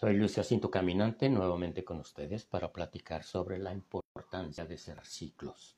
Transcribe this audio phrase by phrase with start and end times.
[0.00, 5.76] Soy Luis Jacinto Caminante, nuevamente con ustedes para platicar sobre la importancia de cerrar ciclos.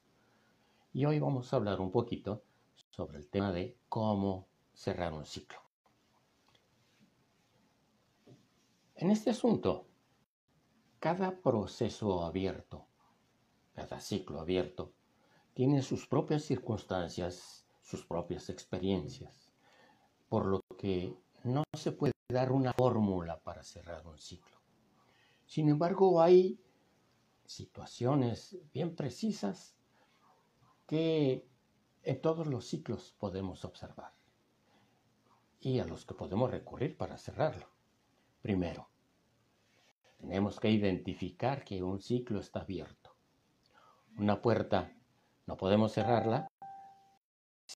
[0.92, 2.44] Y hoy vamos a hablar un poquito
[2.88, 5.58] sobre el tema de cómo cerrar un ciclo.
[8.94, 9.88] En este asunto,
[11.00, 12.86] cada proceso abierto,
[13.74, 14.92] cada ciclo abierto,
[15.52, 19.50] tiene sus propias circunstancias, sus propias experiencias,
[20.28, 24.56] por lo que no se puede dar una fórmula para cerrar un ciclo.
[25.46, 26.58] Sin embargo, hay
[27.44, 29.76] situaciones bien precisas
[30.86, 31.46] que
[32.02, 34.12] en todos los ciclos podemos observar
[35.60, 37.68] y a los que podemos recurrir para cerrarlo.
[38.40, 38.88] Primero,
[40.18, 43.14] tenemos que identificar que un ciclo está abierto.
[44.18, 44.92] Una puerta
[45.46, 46.48] no podemos cerrarla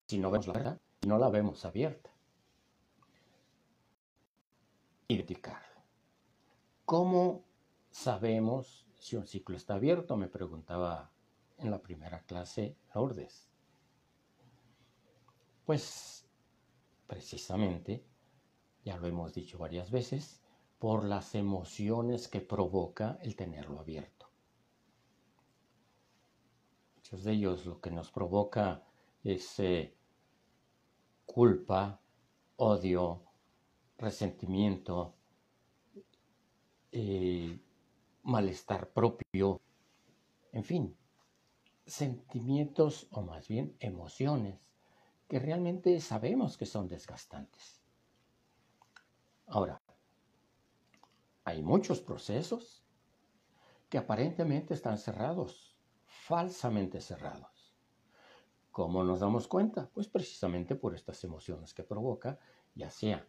[0.08, 2.15] si no vemos la puerta y no la vemos abierta
[5.08, 5.62] identificar.
[6.84, 7.44] ¿Cómo
[7.90, 10.16] sabemos si un ciclo está abierto?
[10.16, 11.10] Me preguntaba
[11.58, 13.48] en la primera clase Lourdes.
[15.64, 16.28] Pues
[17.06, 18.04] precisamente,
[18.84, 20.40] ya lo hemos dicho varias veces,
[20.78, 24.28] por las emociones que provoca el tenerlo abierto.
[26.96, 28.84] Muchos de ellos lo que nos provoca
[29.24, 29.96] es eh,
[31.24, 32.00] culpa,
[32.56, 33.25] odio,
[33.98, 35.14] resentimiento,
[36.92, 37.58] eh,
[38.22, 39.60] malestar propio,
[40.52, 40.96] en fin,
[41.86, 44.68] sentimientos o más bien emociones
[45.28, 47.80] que realmente sabemos que son desgastantes.
[49.46, 49.80] Ahora,
[51.44, 52.84] hay muchos procesos
[53.88, 57.76] que aparentemente están cerrados, falsamente cerrados.
[58.72, 59.88] ¿Cómo nos damos cuenta?
[59.94, 62.38] Pues precisamente por estas emociones que provoca,
[62.74, 63.26] ya sea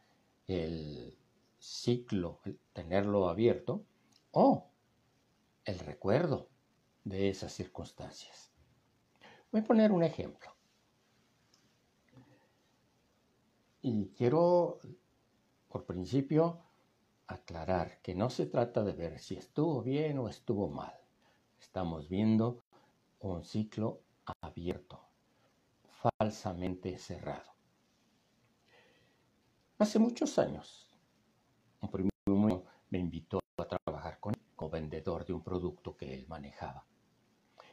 [0.47, 1.17] el
[1.59, 3.85] ciclo, el tenerlo abierto,
[4.31, 4.71] o
[5.65, 6.49] el recuerdo
[7.03, 8.51] de esas circunstancias.
[9.51, 10.55] Voy a poner un ejemplo.
[13.81, 14.80] Y quiero,
[15.69, 16.61] por principio,
[17.27, 20.93] aclarar que no se trata de ver si estuvo bien o estuvo mal.
[21.59, 22.63] Estamos viendo
[23.19, 24.02] un ciclo
[24.41, 25.02] abierto,
[26.02, 27.56] falsamente cerrado.
[29.80, 30.89] Hace muchos años,
[31.82, 32.10] un primo
[32.89, 36.83] me invitó a trabajar con él como vendedor de un producto que él manejaba.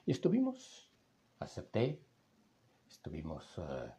[0.05, 0.91] Y estuvimos,
[1.39, 2.05] acepté,
[2.87, 3.91] estuvimos eh,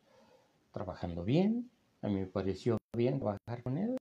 [0.71, 1.71] trabajando bien,
[2.03, 3.97] a mí me pareció bien trabajar con él.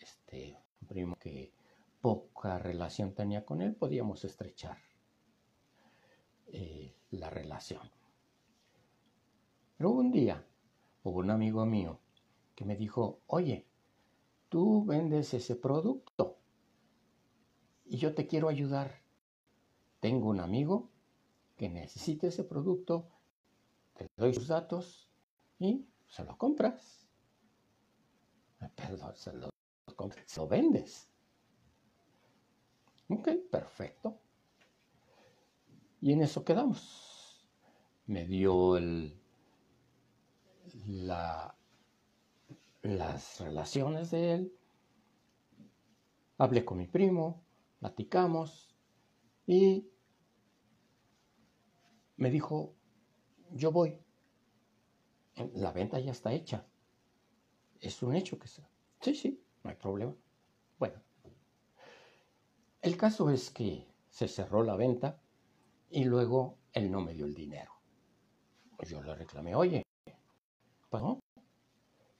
[0.00, 1.52] Este, un primo que
[2.00, 4.78] poca relación tenía con él, podíamos estrechar
[6.48, 7.88] eh, la relación.
[9.76, 10.44] Pero un día
[11.04, 12.00] hubo un amigo mío
[12.64, 13.66] me dijo, oye,
[14.48, 16.38] tú vendes ese producto
[17.84, 19.02] y yo te quiero ayudar.
[20.00, 20.90] Tengo un amigo
[21.56, 23.08] que necesita ese producto,
[23.94, 25.10] te doy sus datos
[25.58, 27.08] y se lo compras.
[28.74, 29.50] Perdón, se lo,
[30.26, 31.08] se lo vendes.
[33.08, 34.20] Ok, perfecto.
[36.00, 37.46] Y en eso quedamos.
[38.06, 39.20] Me dio el,
[40.86, 41.54] la,
[42.82, 44.52] las relaciones de él.
[46.38, 47.44] Hablé con mi primo,
[47.78, 48.74] platicamos
[49.46, 49.90] y
[52.16, 52.74] me dijo,
[53.52, 53.98] yo voy.
[55.54, 56.66] La venta ya está hecha.
[57.80, 58.68] Es un hecho que sea.
[59.00, 60.14] Sí, sí, no hay problema.
[60.78, 61.02] Bueno,
[62.82, 65.20] el caso es que se cerró la venta
[65.90, 67.72] y luego él no me dio el dinero.
[68.86, 69.82] Yo le reclamé, oye,
[70.88, 71.20] ¿pasó?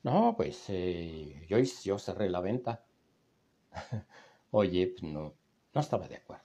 [0.03, 2.85] No, pues eh, yo, yo cerré la venta.
[4.53, 5.35] Oye, pues no,
[5.75, 6.45] no estaba de acuerdo.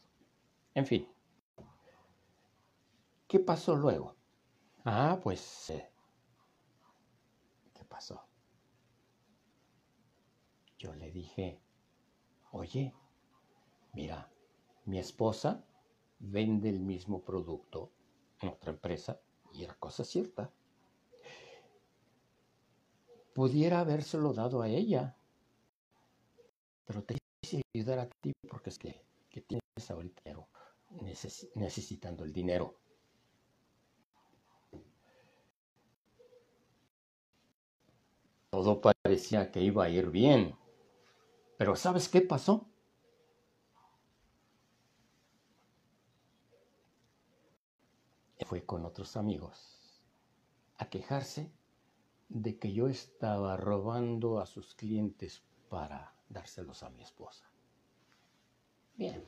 [0.76, 1.08] En fin.
[3.28, 4.16] ¿Qué pasó luego?
[4.86, 5.70] Ah, pues...
[5.72, 5.90] Eh,
[7.76, 8.28] ¿Qué pasó?
[10.80, 11.60] Yo le dije,
[12.52, 12.94] oye,
[13.94, 14.30] mira,
[14.86, 15.66] mi esposa
[16.20, 17.92] vende el mismo producto
[18.42, 19.20] en otra empresa
[19.54, 20.52] y era cosa cierta
[23.36, 25.14] pudiera habérselo dado a ella.
[26.86, 29.04] Pero te quise ayudar a ti porque es que,
[29.46, 30.48] tienes ahorita dinero,
[31.56, 32.80] necesitando el dinero.
[38.50, 40.56] Todo parecía que iba a ir bien.
[41.58, 42.70] Pero ¿sabes qué pasó?
[48.46, 50.02] Fue con otros amigos
[50.78, 51.52] a quejarse
[52.30, 57.50] de que yo estaba robando a sus clientes para dárselos a mi esposa.
[58.96, 59.24] Bien.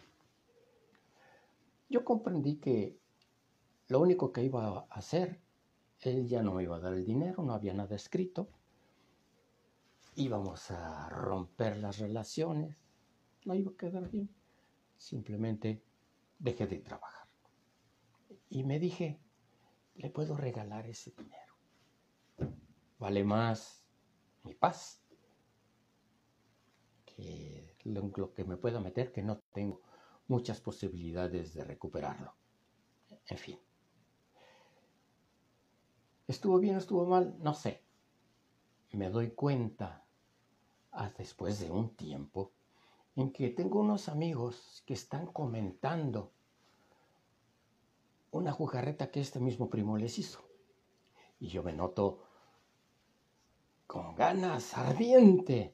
[1.89, 2.99] Yo comprendí que
[3.88, 5.41] lo único que iba a hacer,
[6.01, 8.49] él ya no me iba a dar el dinero, no había nada escrito.
[10.15, 12.77] Íbamos a romper las relaciones,
[13.45, 14.29] no iba a quedar bien.
[14.97, 15.83] Simplemente
[16.39, 17.27] dejé de trabajar.
[18.49, 19.19] Y me dije,
[19.95, 21.46] le puedo regalar ese dinero.
[22.99, 23.85] Vale más
[24.44, 25.01] mi paz
[27.05, 29.81] que lo, que me pueda meter, que no tengo
[30.27, 32.33] muchas posibilidades de recuperarlo.
[33.27, 33.59] En fin.
[36.27, 37.35] ¿Estuvo bien o estuvo mal?
[37.39, 37.83] No sé.
[38.91, 40.05] Me doy cuenta,
[40.91, 42.51] ah, después de un tiempo,
[43.15, 46.31] en que tengo unos amigos que están comentando
[48.31, 50.44] una jugarreta que este mismo primo les hizo.
[51.39, 52.26] Y yo me noto
[53.88, 55.74] con ganas ardiente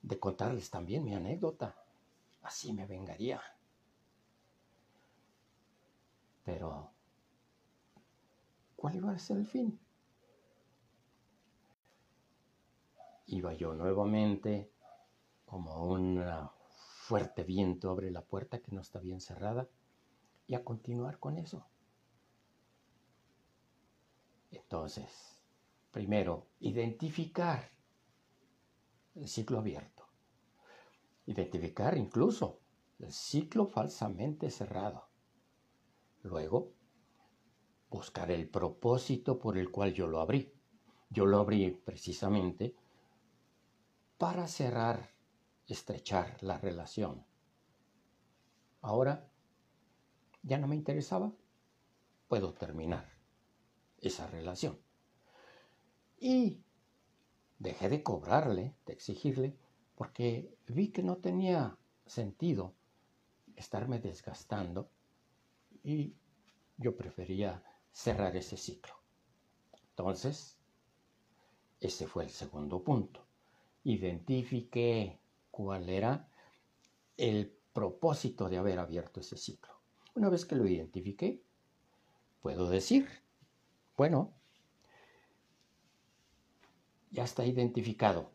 [0.00, 1.76] de contarles también mi anécdota.
[2.42, 3.42] Así me vengaría.
[6.44, 6.92] Pero,
[8.76, 9.78] ¿cuál iba a ser el fin?
[13.26, 14.72] Iba yo nuevamente,
[15.44, 16.24] como un
[17.08, 19.68] fuerte viento abre la puerta que no está bien cerrada,
[20.46, 21.66] y a continuar con eso.
[24.50, 25.37] Entonces,
[25.90, 27.70] primero, identificar
[29.14, 30.06] el ciclo abierto.
[31.26, 32.60] Identificar incluso
[32.98, 35.08] el ciclo falsamente cerrado.
[36.22, 36.74] Luego,
[37.90, 40.52] buscar el propósito por el cual yo lo abrí.
[41.10, 42.76] Yo lo abrí precisamente
[44.18, 45.10] para cerrar,
[45.66, 47.24] estrechar la relación.
[48.80, 49.30] Ahora,
[50.42, 51.32] ya no me interesaba,
[52.26, 53.08] puedo terminar
[54.00, 54.78] esa relación.
[56.20, 56.60] Y
[57.58, 59.56] dejé de cobrarle, de exigirle,
[59.94, 61.76] porque vi que no tenía
[62.06, 62.74] sentido
[63.56, 64.90] estarme desgastando
[65.82, 66.14] y
[66.76, 67.62] yo prefería
[67.92, 68.94] cerrar ese ciclo.
[69.90, 70.56] Entonces,
[71.80, 73.26] ese fue el segundo punto.
[73.84, 75.18] Identifiqué
[75.50, 76.28] cuál era
[77.16, 79.72] el propósito de haber abierto ese ciclo.
[80.14, 81.42] Una vez que lo identifiqué,
[82.40, 83.08] puedo decir,
[83.96, 84.37] bueno,
[87.10, 88.32] ya está identificado.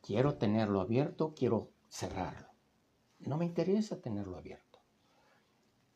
[0.00, 2.48] Quiero tenerlo abierto, quiero cerrarlo.
[3.20, 4.80] No me interesa tenerlo abierto.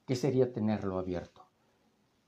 [0.07, 1.49] ¿Qué sería tenerlo abierto?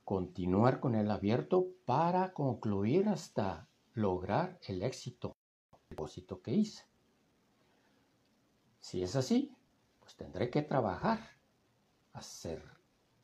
[0.03, 5.37] Continuar con el abierto para concluir hasta lograr el éxito,
[5.71, 6.83] el propósito que hice.
[8.79, 9.55] Si es así,
[9.99, 11.19] pues tendré que trabajar,
[12.13, 12.63] hacer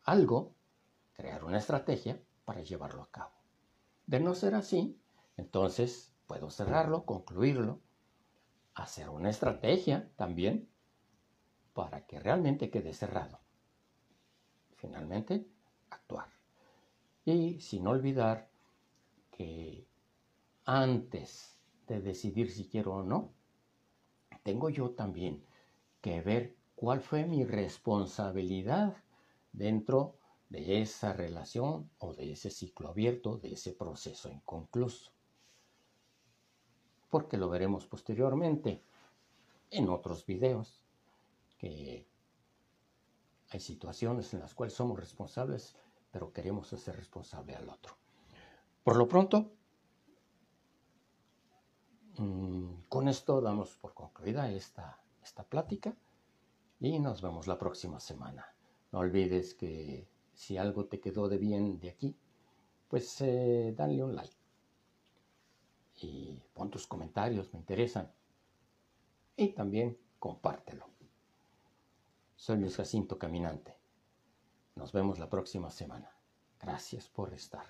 [0.03, 0.55] algo,
[1.13, 3.33] crear una estrategia para llevarlo a cabo.
[4.05, 5.01] De no ser así,
[5.37, 7.81] entonces, puedo cerrarlo, concluirlo,
[8.73, 10.69] hacer una estrategia también
[11.73, 13.39] para que realmente quede cerrado.
[14.75, 15.47] Finalmente,
[15.89, 16.29] actuar.
[17.25, 18.49] Y sin olvidar
[19.31, 19.87] que
[20.63, 23.33] antes de decidir si quiero o no,
[24.43, 25.43] tengo yo también
[26.01, 28.95] que ver cuál fue mi responsabilidad
[29.51, 30.17] dentro
[30.49, 35.14] de esa relación o de ese ciclo abierto, de ese proceso inconcluso
[37.15, 38.83] porque lo veremos posteriormente
[39.71, 40.83] en otros videos,
[41.57, 42.05] que
[43.51, 45.77] hay situaciones en las cuales somos responsables,
[46.11, 47.95] pero queremos hacer responsable al otro.
[48.83, 49.53] Por lo pronto,
[52.17, 55.95] mm, con esto damos por concluida esta, esta plática
[56.81, 58.45] y nos vemos la próxima semana.
[58.91, 62.13] No olvides que si algo te quedó de bien de aquí,
[62.89, 64.44] pues eh, dale un like
[66.05, 68.11] y pon tus comentarios, me interesan.
[69.35, 70.89] Y también compártelo.
[72.35, 73.75] Soy Luis Jacinto Caminante.
[74.75, 76.11] Nos vemos la próxima semana.
[76.59, 77.65] Gracias por estar.